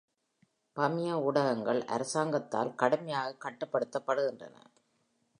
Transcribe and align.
பர்மிய 0.77 1.17
ஊடகங்கள் 1.21 1.81
அரசாங்கத்தால் 1.85 2.75
கடுமையாக 2.75 3.37
கட்டுப்படுத்தப்படுகின்றன. 3.43 4.55